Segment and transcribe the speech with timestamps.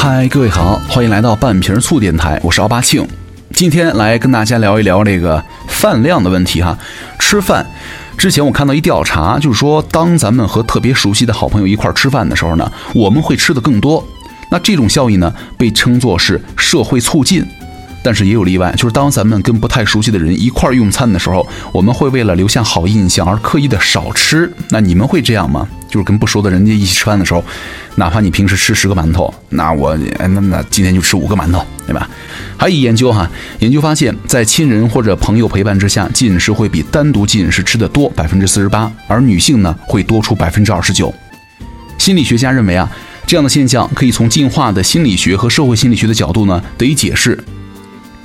[0.00, 3.04] 嗨，各位好，欢迎来到半瓶醋电台，我是奥巴庆。
[3.50, 6.78] 今天来跟大家聊一聊这个饭量的问题哈。
[7.18, 7.66] 吃饭
[8.16, 14.06] 之前，我看到一调查，就是说，当咱们和特别熟悉的好朋友一块吃饭的时候呢，我们会吃的更多。
[14.52, 17.44] 那这种效应呢，被称作是社会促进。
[18.02, 24.50] 但是也有例外，就是当咱们跟不太熟悉的人一块用餐的时候，我们会为了留下好印象而刻意的少吃。
[24.70, 25.68] 那你们会这样吗？
[25.88, 27.42] 就是跟不熟的人家一起吃饭的时候，
[27.96, 32.08] 哪怕你平时吃十个馒头，那我哎那那今天就吃五个馒头，对吧？
[32.56, 33.28] 还有一研究哈，
[33.60, 41.12] 研究发现，在亲人或者朋友陪伴之下进食会比单独进食吃的多百分之四十八，而女性呢会多出百分之二十九。
[41.96, 42.90] 心理学家认为啊，
[43.26, 47.42] 这样的现象可以从进化的心理学和社会心理学的角度呢得以解释。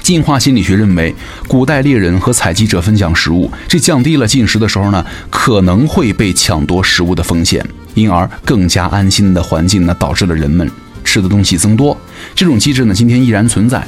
[0.03, 1.15] 进化心理学认为，
[1.47, 10.69] 古代猎人和采集者分享食物，这降低了进食的时候呢可能会被抢夺食物的风险，因而更加安心的环境呢导致了人们
[11.05, 11.97] 吃的东西增多。
[12.35, 13.81] 这种机制呢今天依然存在。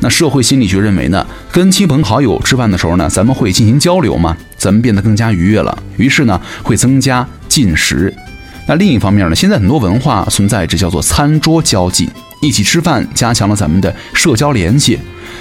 [0.00, 8.12] 那社会心理学认为呢，跟亲朋好友吃饭的时候呢，咱们会进行交流嘛，咱们变得更加愉悦了，于是呢会增加进食。
[8.68, 12.10] 那另一方面呢，现在很多文化存在着叫做餐桌交际，
[12.44, 14.98] 一起吃饭加强了咱们的社交联系。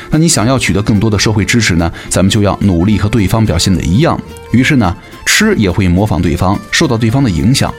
[0.10, 1.92] 那你想要取得更多的社会支持呢？
[2.10, 4.20] 咱们就要努力和对方表现的一样。
[4.52, 7.74] 于是呢，吃也会模仿对方，受到对方的影响。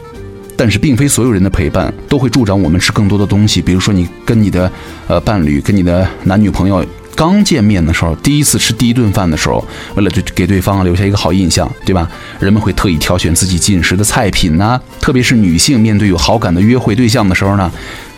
[0.56, 3.60] 但是，并非所有人的陪伴都会助长我们吃更多的东西。
[3.60, 4.70] 比如说，你跟你的
[5.08, 6.84] 呃伴侣、跟你的男女朋友
[7.16, 9.64] 刚见面的时候，第一次吃第一顿饭的时候，
[9.96, 12.08] 为了对给对方留下一个好印象，对吧？
[12.38, 14.80] 人们会特意挑选自己进食的菜品呢。
[15.00, 17.70] 特别是女性面对有好感的约会对象的时候呢。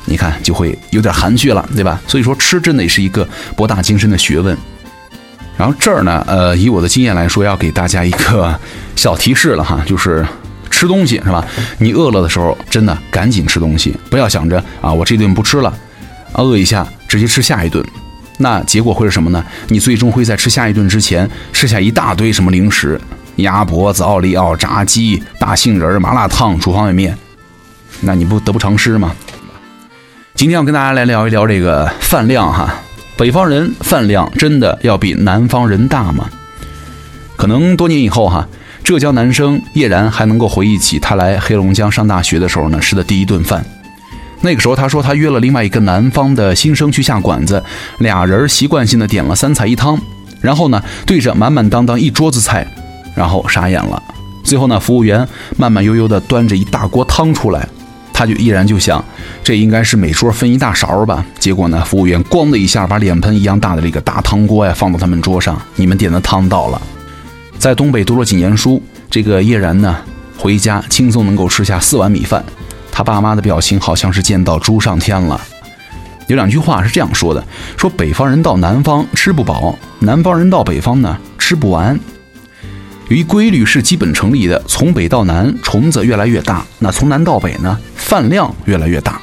[0.06, 2.00] 你看，就会有点含蓄了，对吧？
[2.06, 4.56] 所以说，吃真的也是一个博大精深的学问。
[5.58, 8.58] 然后这儿呢，呃，以我的经验来说，要给大家一个
[8.94, 10.24] 小提示了哈，就是
[10.70, 11.44] 吃东西是吧？
[11.78, 15.72] 你饿了的时候，真的赶紧吃东西，不要想着啊，我这顿不吃了，
[16.34, 17.84] 饿一下直接吃下一顿，
[18.38, 19.42] 那结果会是什么呢？
[19.68, 23.00] 你最终会在吃下一顿之前吃下一大堆什么零食，
[23.36, 27.18] 鸭脖子、奥利奥、炸鸡、大杏仁、麻辣烫、煮方便面，
[28.02, 29.14] 那你不得不偿失吗？
[30.36, 32.74] 今天要跟大家来聊一聊这个饭量哈，
[33.16, 36.28] 北方人饭量真的要比南方人大吗？
[37.36, 38.46] 可能多年以后哈，
[38.84, 43.64] 浙江男生叶然还能够回忆起他来黑龙江上大学的时候呢吃的第一顿饭。
[44.42, 47.64] 那个时候他说他约了另外一个南方的新生去下馆子，
[48.00, 49.98] 俩人习惯性的点了三菜一汤，
[50.42, 52.66] 然后呢对着满满当当一桌子菜，
[53.14, 54.02] 然后傻眼了。
[54.44, 55.26] 最后呢服务员
[55.56, 57.66] 慢慢悠悠的端着一大锅汤出来。
[58.18, 59.04] 他就依然就想，
[59.44, 61.22] 这应该是每桌分一大勺吧。
[61.38, 66.80] 结果呢，服务员咣的一下把脸盆一样大的这个大汤锅呀放到他们桌上，你们点的汤到了。
[67.58, 69.94] 在东北读了几年书，这个叶然呢，
[70.38, 72.42] 回家轻松能够吃下四碗米饭。
[72.90, 75.38] 他爸妈的表情好像是见到猪上天了。
[76.26, 77.44] 有两句话是这样说的：
[77.76, 82.00] 说北方人到南方吃不饱，南方人到北方呢吃不完。
[83.08, 89.20] 有一规律是基本成立的：从北到南，虫子越来越大；那从南到北呢，饭量越来越大。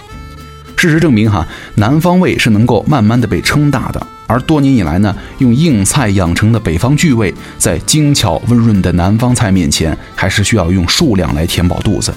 [0.75, 4.07] 事实证明，哈，南方胃是能够慢慢的被撑大的。
[4.27, 12.13] 而多年以来呢，用硬菜养成的北方巨胃，在精巧温润的南方菜面前，还是需要用数量来填饱肚子。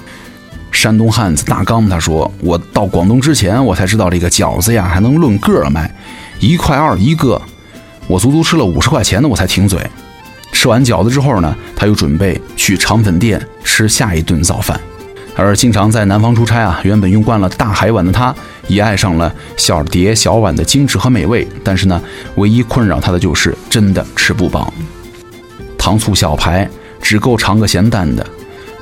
[0.69, 5.89] 山东汉子大刚他说：“我到广东之前，我才知道这个饺子呀还能论个卖，
[6.41, 7.41] 一块二一个，
[8.07, 9.79] 我足足吃了五十块钱的，我才停嘴。”
[10.51, 14.77] 吃完饺子之后呢，他又准备去肠粉店吃下一顿早饭。
[15.37, 18.33] 而经常在南方出差啊，原本用惯了大海碗的他，
[18.67, 21.47] 也爱上了小碟小碗的精致和美味。
[21.63, 22.01] 但是呢，
[22.35, 24.73] 唯一困扰他的就是真的吃不饱。
[25.77, 26.67] 糖醋小排
[26.99, 28.25] 只够尝个咸淡的，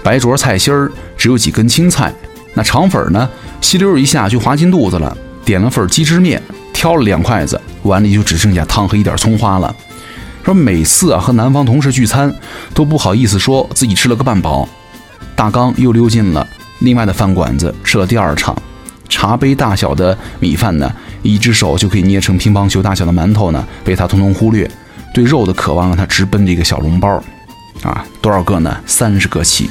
[0.01, 2.13] 白灼菜心儿只有几根青菜，
[2.53, 3.29] 那肠粉呢，
[3.59, 5.15] 吸溜一下就滑进肚子了。
[5.43, 6.41] 点了份鸡汁面，
[6.73, 9.75] 挑了两筷子，碗里就只剩下汤和一点葱花了。
[10.43, 12.33] 说每次啊和南方同事聚餐，
[12.73, 14.67] 都不好意思说自己吃了个半饱。
[15.35, 16.47] 大刚又溜进了
[16.79, 18.55] 另外的饭馆子，吃了第二场。
[19.07, 20.91] 茶杯大小的米饭呢，
[21.21, 24.69] 一只手就可以捏成乒乓球大小的馒头呢，被他通通忽略。
[25.13, 27.21] 对肉的渴望让他直奔这个小笼包。
[27.83, 28.75] 啊，多少个呢？
[28.85, 29.69] 三十个起。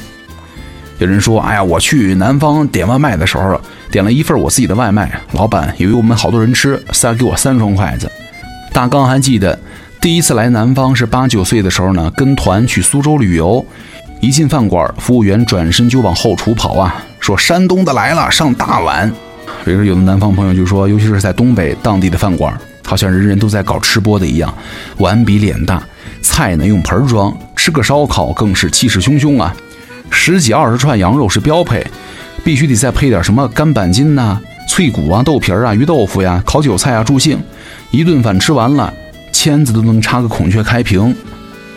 [0.99, 3.59] 有人说，哎呀，我去南方点外卖的时候，
[3.91, 8.09] 点了一份我自己的外卖，老板以为我们好多人吃，塞给我三双筷子。
[8.71, 9.59] 大刚还记得。
[10.01, 13.65] 第一次来南方是八九岁的时候呢，跟团去苏州旅游。
[14.25, 19.07] 一进饭馆，服务员转身就往后厨跑啊，说山东的来了，上大碗。
[19.63, 22.51] 比如有的南方朋友就说，尤其是在东北当地的饭馆，
[22.83, 24.51] 好像人人都在搞吃播的一样，
[24.97, 25.79] 碗比脸大，
[26.23, 29.55] 菜呢用盆装，吃个烧烤更是气势汹汹啊。
[30.09, 31.85] 十几二十串羊肉是标配，
[32.43, 37.39] 必须得再配点什么干板筋呐、脆骨啊、豆皮啊、鱼豆腐呀、烤韭菜啊助兴。
[37.91, 38.91] 一顿饭吃完了，
[39.31, 41.15] 签子都能插个孔雀开屏。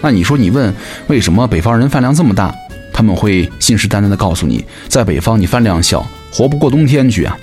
[0.01, 0.73] 那你说，你问
[1.09, 2.55] 为什么北方人饭量这么大？
[2.93, 7.37] 他们会信誓旦旦地告诉你，在北方你饭量小，活不过冬天去啊。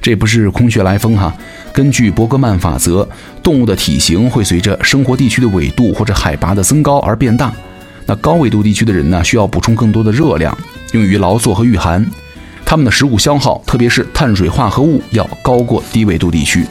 [0.00, 1.34] 这不是空穴来风哈。
[1.72, 3.08] 根据伯格曼法则，
[3.42, 7.52] 动物的体型会随着生活地区的纬度或者海拔的增高而变大。
[8.06, 10.56] 那高纬度地区的人呢，需要补充更多的热量，
[10.92, 12.06] 用于劳作和御寒。
[12.66, 16.64] 他们的食物消耗，特别是碳水化合物，要高过低纬度地区。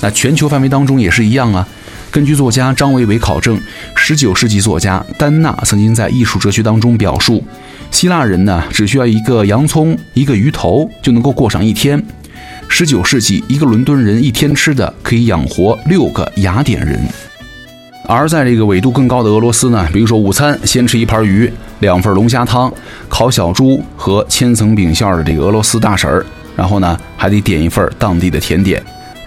[0.00, 1.66] 那全球范围当中也是一样啊。
[2.12, 3.58] 根据作家张维维考证
[3.96, 7.42] ，19世纪作家丹纳曾经在《艺术哲学》当中表述，
[7.90, 12.00] 希腊人呢只需要一个洋葱、一个鱼头就能够过上一天。
[12.68, 17.00] 19世纪，一个伦敦人一天吃的可以养活六个雅典人。
[18.06, 21.50] 而在这个纬度更高的俄罗斯呢，比如说午餐先吃一盘鱼、
[21.80, 22.70] 两份龙虾汤、
[23.08, 28.82] 烤小猪和千层饼馅的这个俄罗斯大婶儿，然后呢还得点一份当地的甜点。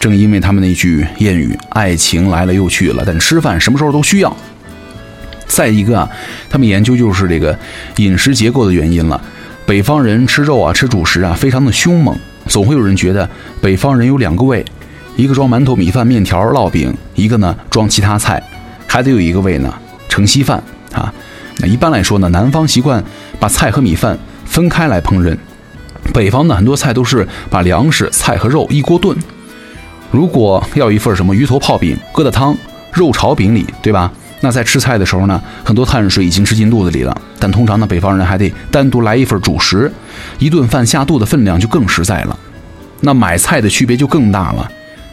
[0.06, 4.38] 正因为他们那句谚语“爱情来了又去了”，但吃饭什么时候都需要。
[5.48, 6.08] 再一个啊，
[6.48, 7.58] 他们研究就是这个
[7.96, 9.20] 饮食结构的原因了。
[9.66, 12.16] 北方人吃肉啊，吃主食啊，非常的凶猛。
[12.46, 13.28] 总会有人觉得
[13.60, 14.64] 北方人有两个胃，
[15.16, 18.40] 一个装馒头、米饭、面条、烙饼，一个呢装其他菜，
[18.86, 19.74] 还得有一个胃呢
[20.08, 20.62] 盛稀饭
[20.94, 21.12] 啊。
[21.58, 23.04] 那一般来说呢，南方习惯
[23.40, 24.16] 把菜和米饭
[24.46, 25.36] 分开来烹饪，
[26.14, 29.18] 北方呢很多菜都是把粮食、菜和肉一锅炖。
[30.16, 32.56] 如果要一份什么鱼头泡饼疙瘩汤
[32.94, 34.10] 肉炒饼里，对吧？
[34.40, 37.22] 那在吃菜的时候呢，很多碳水已经吃进肚子里了。
[37.38, 39.92] 但通常呢，北方人还得单独来一份主食，
[40.40, 42.40] 一顿饭下肚的分量就更实在了。
[43.02, 44.72] 那买菜的区别就更大了，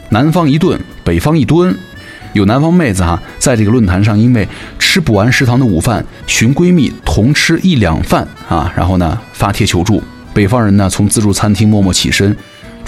[0.09, 1.77] 南方一顿，北方一吨。
[2.31, 4.47] 有南方妹子哈，在这个论坛上，因为
[4.79, 10.01] 吃不完食堂的午饭，寻闺蜜同吃一两饭啊，然后呢发帖求助。
[10.33, 12.35] 北方人呢，从自助餐厅默默起身。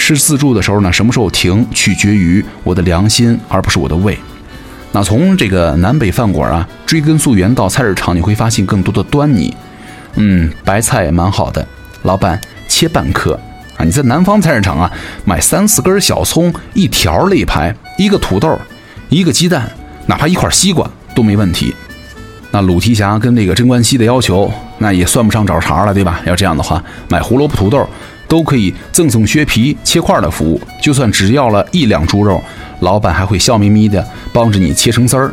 [0.05, 4.15] 吃自助的时候呢，什么时候停取决于我的良心，而不是我的胃。
[4.91, 9.51] 那从这个南北饭馆啊，追根溯源到菜市场，你会发现更多的端倪。
[10.13, 11.67] 嗯，白菜蛮好的，
[12.03, 13.33] 老板切半颗
[13.77, 13.83] 啊。
[13.83, 14.91] 你在南方菜市场啊，
[15.25, 18.55] 买三四根小葱，一条肋排，一个土豆，
[19.09, 19.71] 一个鸡蛋，
[20.05, 21.73] 哪怕一块西瓜都没问题。
[22.51, 26.21] 那鲁提辖跟那个贞观西的要求，那也算不上找茬了，对吧？
[26.27, 27.89] 要这样的话，买胡萝卜、土豆。
[28.27, 32.41] 都可以赠送削皮切块的服务，就算只要了一两猪肉，
[32.79, 35.31] 老板还会笑眯眯的帮着你切成丝儿，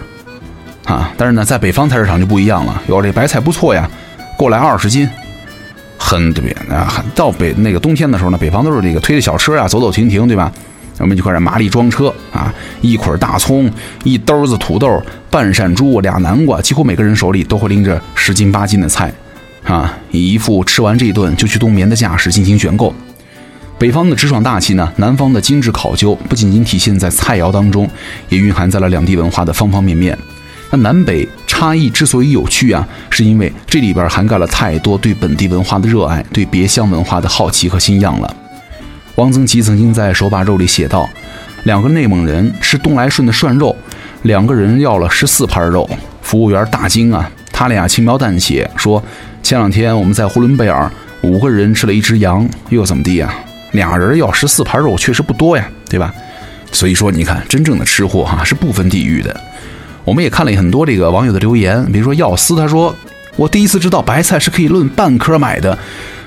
[0.85, 1.13] 啊！
[1.17, 3.89] 但是呢，在北方菜市场就不一样了，哟，这白菜不错呀，
[4.37, 5.09] 过来二十斤，
[5.97, 7.05] 很对啊。
[7.15, 10.53] 到北那个冬天的时候呢，北方都是这个推着小车呀，走走停停，对吧？
[10.99, 13.69] 我们就开始麻利装车啊，一捆大葱，
[14.05, 19.13] 一兜子土豆，半扇猪，俩南瓜，几乎每个人手里都会拎着十斤八斤的菜。
[19.65, 22.95] 啊，以一副吃完这一顿就去冬眠的架势进行选购。
[23.79, 27.89] 北方的直爽大气呢，南方的精致考究，不仅仅体现在菜肴当中，
[28.29, 30.17] 也蕴含在了两地文化的方方面面。
[30.71, 38.37] 那南北差异之所以有趣啊，是因为这里边涵盖了太多对本地文化的热爱，对别乡文化的好奇和新样了。
[39.17, 41.09] 汪曾祺曾经在《手把肉》里写道：
[41.65, 43.77] 两个内蒙人吃东来顺的涮肉，
[44.23, 45.89] 两个人要了十四盘肉，
[46.23, 49.03] 服务员大惊啊，他俩轻描淡写说。
[49.43, 50.89] 前两天我们在呼伦贝尔，
[51.21, 53.35] 五个人吃了一只羊，又怎么地呀？
[53.73, 56.15] 俩人要十四盘肉，确实不多呀，对吧？
[56.71, 59.39] 所以说，你看，真正的吃货哈是不分地域的。
[60.05, 62.95] 我们也看了很多这个网友的留言，比如说药师，他说
[63.35, 65.77] ：“我第一次知道白菜是可以论半颗买的。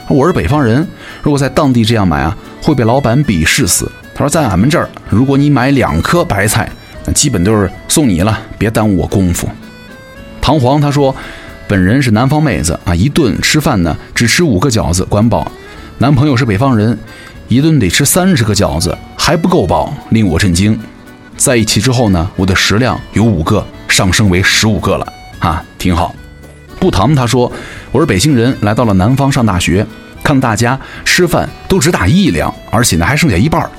[0.10, 0.86] 我是北方人，
[1.24, 6.70] 如果在当地这样买啊，会被老板鄙视死。”他说：“在俺们这儿，如果你买两颗白菜，
[7.06, 9.48] 那基本都是送你了，别耽误我功夫。”
[10.46, 11.16] 唐皇他说。
[11.68, 15.52] 本人是南方妹子啊，一顿吃饭呢只吃五个饺子管饱。
[15.98, 16.96] 男朋友是北方人，
[17.48, 20.80] 一顿得吃三十个饺子还不够饱，令我震惊。
[21.36, 26.14] 在一起之后呢，我的食量由五个上升为十五个了啊，挺好。
[26.80, 27.52] 不唐他说
[27.92, 29.84] 我是北京人，来到了南方上大学，
[30.24, 33.72] 看大家吃饭都只打一两，而且呢还剩下一半儿，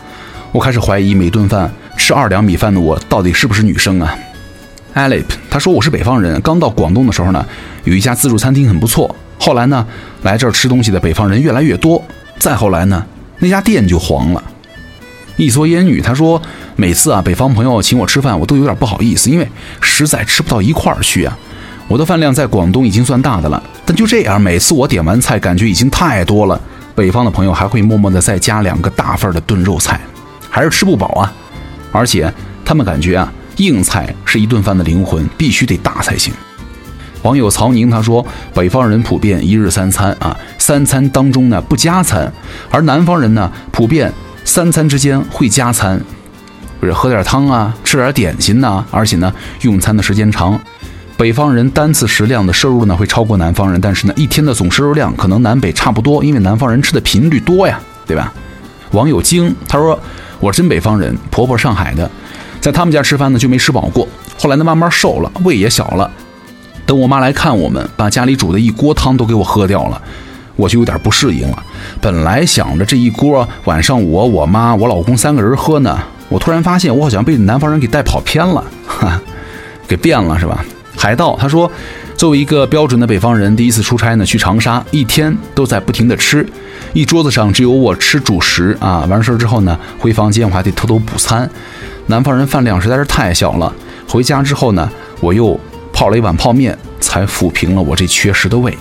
[0.51, 4.19] 我开始怀疑每顿饭吃二两米饭的我到底是不是女生啊。
[4.97, 7.45] Alip，他说我是北方人，刚到广东的时候呢，
[7.85, 9.15] 有一家自助餐厅很不错。
[9.39, 9.87] 后来呢，
[10.23, 12.03] 来这儿吃东西的北方人越来越多。
[12.39, 13.05] 再后来呢，
[13.39, 14.43] 那家店就黄了。
[15.37, 16.41] 一蓑烟雨，他说
[16.77, 19.47] 每次啊，北方朋友请我吃饭，我都有点不好意思，因为
[19.83, 21.39] 实在吃不到一块儿去啊。
[21.89, 26.59] 我的饭量在广东已经算大的了，但就这样，每次我点完菜，感觉已经太多了。
[26.95, 30.01] 北方的朋友还会默默的再加两个大份的炖肉菜，
[30.49, 31.31] 还是吃不饱啊。
[31.93, 32.33] 而且
[32.65, 33.31] 他们感觉啊。
[33.57, 36.33] 硬菜是一顿饭的灵魂，必须得大才行。
[37.23, 42.33] 网友曹宁他说：“北方人普遍一日三餐啊，三餐当中呢不加餐，
[42.71, 44.13] 而南方人呢普遍
[44.45, 46.01] 三餐之间会加餐，
[46.79, 49.33] 不是喝点汤啊，吃点点心呐，而且呢，
[49.63, 50.61] 用餐的时间长。
[51.17, 58.33] 北方人单次食量的摄入呢会超过南方人，但是呢，一天的总摄入量可能南北差不多，因为南方人吃的频率多呀，对吧？
[58.93, 59.99] 网友惊，他说
[60.39, 62.09] ：“我是真北方人，婆婆上海的，
[62.67, 66.11] 在他们家吃饭呢就没吃饱过，后来呢慢慢瘦了，胃也小了。
[66.85, 70.03] 等我妈来看我们，把家里煮的一锅汤都给我喝掉了，
[70.57, 71.63] 我就有点不适应了。
[72.01, 75.97] 本来想着这一锅晚上我、我妈、我老公三个人喝呢，
[76.29, 79.23] 我突然发现我好像被南方人给带跑偏了，哈，
[79.87, 80.65] 给变了是吧？”
[80.99, 81.71] 海盗他说
[82.19, 86.45] ：“作为一个标准的北方人，第一次出差呢，去长沙，一天都在不停的吃，
[86.97, 89.05] 一桌子上只有我吃主食啊。
[89.11, 91.49] 完事儿之后呢，回房间我还得偷偷补餐。
[92.07, 93.71] 南方人饭量实在是太小了。
[94.09, 95.61] 回家之后呢，我又
[95.93, 98.75] 泡了一碗泡面，才抚平了我这缺失的胃。”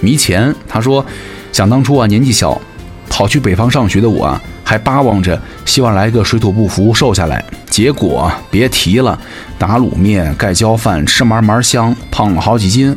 [0.00, 1.04] 迷钱他说
[1.50, 2.60] ：“想当初啊，年纪小，
[3.08, 9.18] 跑去北方上学的我啊。”还巴望着，希望来个水土不服瘦下来，结果别提了，
[9.58, 12.96] 打卤面、盖浇饭，吃嘛嘛香，胖了好几斤。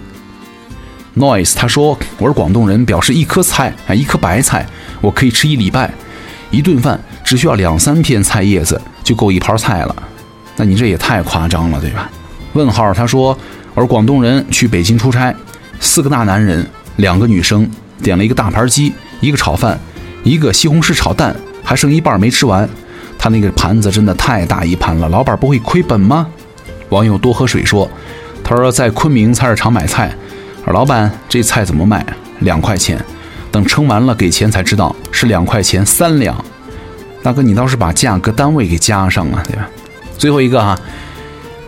[1.16, 4.66] Noise 他说我是广东人，表示一颗菜啊，一颗白菜，
[5.00, 5.90] 我可以吃一礼拜，
[6.52, 9.96] 一顿饭只需要两三片菜叶子就够一盘菜了。
[10.58, 12.10] 那你这也太夸张了，对吧？
[12.54, 13.38] 问号他说
[13.74, 15.34] 我是广东人，去北京出差，
[15.80, 16.66] 四个大男人，
[16.98, 17.70] 两个女生，
[18.04, 19.80] 点了一个大盘鸡，一个炒饭，
[20.24, 21.36] 一个西红柿炒蛋。
[21.68, 22.70] 还剩一半没吃完，
[23.18, 26.28] 他那个盘子真的太大一盘了，老板不会亏本吗？
[26.90, 27.90] 网友多喝水说
[28.46, 30.16] ：“他说在昆明菜市场买菜，
[30.72, 32.06] 老板这菜怎么卖？
[32.40, 33.00] 两块钱，
[33.52, 36.36] 等称完了给钱才知道是两块钱三两。
[37.24, 39.70] 大哥，你倒是把价格单位给加上啊，对吧？”
[40.18, 40.80] 最后一个哈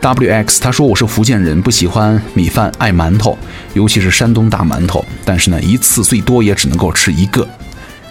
[0.01, 3.37] ，WX 他说我是福建人，不喜欢米饭，爱馒头，
[3.73, 7.47] 尤其是山东大馒头，但是呢一次最多也只能够吃一个。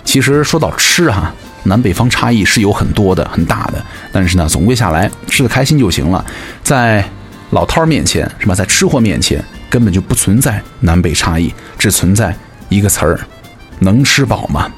[0.05, 1.33] 其实说到吃哈。
[1.65, 6.25] 南北方差异是有很多的，很大的，但是呢，总归下来吃的开心就行了。
[6.63, 7.05] 在
[7.51, 8.55] 老摊儿面前，是吧？
[8.55, 12.37] 在吃货面前，根本就不存在南北差异，只存在
[12.69, 13.21] 一个词儿：
[13.79, 14.71] 能吃饱吗？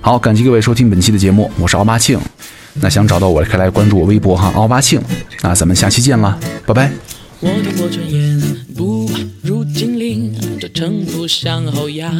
[0.00, 2.18] 好，感谢各位收听本期的节目，我是奥巴庆。
[2.74, 5.00] 那想找到我，可以来关注我微博哈，奥巴庆。
[5.42, 6.90] 那咱们下期见了，拜拜。
[7.40, 8.40] 我听过传言，
[8.74, 9.10] 不
[9.42, 12.10] 如精灵，这城府向后压。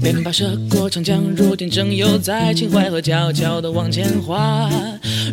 [0.00, 4.70] 便跋涉过长江，如今正游在秦淮河，悄悄地往前滑。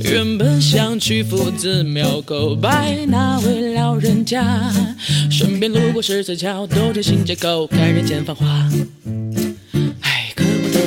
[0.04, 4.72] 原本想去夫子庙叩拜那位老人家，
[5.30, 8.46] 顺便路过十字桥，兜着新街口看人间繁华。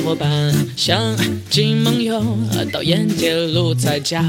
[0.09, 1.15] 伙伴相
[1.51, 2.19] 敬盟友，
[2.73, 4.25] 到沿街路才佳。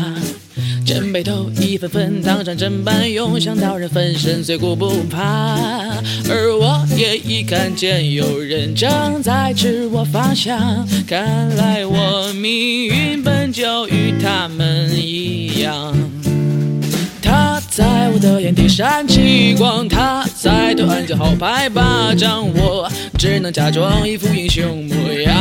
[0.84, 5.56] 肩背头，一份份当上砧板用，想刀人粉身碎骨不怕。
[6.28, 15.96] 而我也已看见有人正在指我方向，看来我命运本就与他们一样。
[17.80, 22.87] 在我的眼底闪起光，他在对岸叫好拍巴掌，我
[23.18, 25.34] 只能假装一副英雄模样。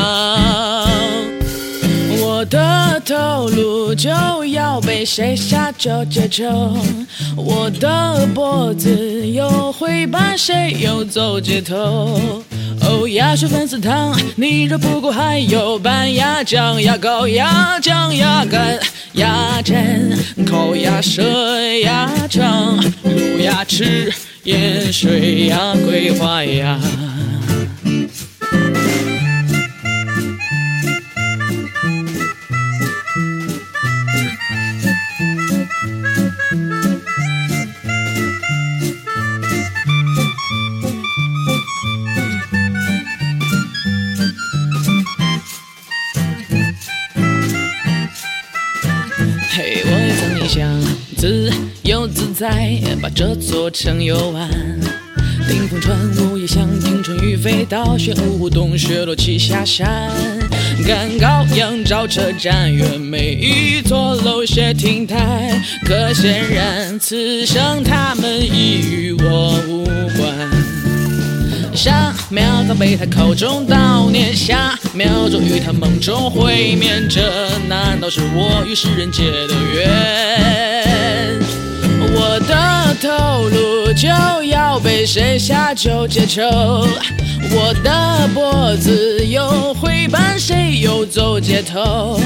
[2.22, 4.10] 我的头颅就
[4.46, 6.78] 要被谁下九节抽，
[7.36, 12.42] 我的脖子又会把谁游走街头？
[12.90, 18.80] 哦，鸭血粉丝汤，你肉不过，还有板鸭酱、鸭膏、鸭酱、鸭肝、
[19.14, 21.22] 鸭胗、烤鸭舌、
[21.84, 24.12] 鸭肠、卤鸭翅、
[24.44, 26.80] 盐水鸭、桂花鸭。
[53.02, 54.50] 把这座城游完。
[55.48, 60.12] 顶风穿午夜香，听春雨飞到玄武洞雪落栖下山。
[60.86, 65.60] 赶高阳照车站，远每一座楼榭亭台。
[65.86, 69.86] 可显然，此生他们已与我无
[70.18, 70.30] 关。
[71.76, 77.08] 上秒早被他口中悼念，下秒钟与他梦中会面。
[77.10, 81.19] 这难道是我与世人结的缘？
[83.02, 84.10] 头颅就
[84.44, 92.20] 要被谁下九节抽，我的脖子又会伴谁游走街头？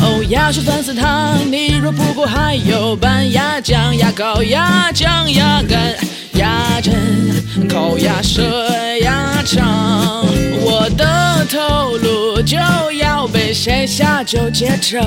[0.00, 5.94] 哦，鸭血粉丝汤，你若不过，还有板鸭酱、鸭膏、鸭酱、鸭肝、
[6.38, 6.92] 鸭胗、
[7.68, 8.42] 烤鸭舌、
[9.00, 10.26] 鸭肠。
[10.60, 12.56] 我的头颅就
[12.98, 14.22] 要被谁下？
[14.24, 14.98] 酒接受。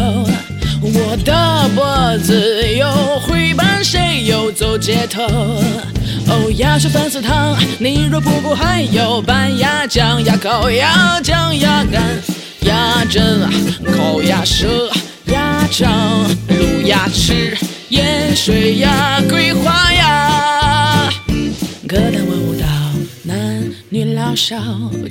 [0.81, 2.88] 我的脖子又
[3.19, 5.24] 会伴，谁又走街头？
[6.27, 12.01] 哦，鸭血、粉丝汤，你若不顾，还有拌鸭酱、鸭烤鸭酱、牙干、
[12.62, 13.41] 牙针、
[13.86, 14.89] 口牙舌、
[15.25, 17.57] 鸭肠、卤鸭翅、
[17.89, 19.99] 盐水鸭、桂花鸭
[24.39, 24.58] 笑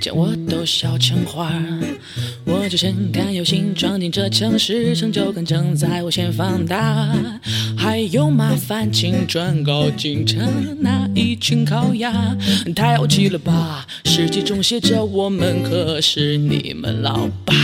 [0.00, 1.52] 将我都笑成花。
[2.46, 7.14] 我只身敢有心闯进这城市，成就感正在无限放大。
[7.76, 12.34] 还有麻烦，请转告京城那一群烤鸭，
[12.74, 13.86] 太傲气了吧？
[14.06, 17.54] 世界中写着我们可是你们老爸。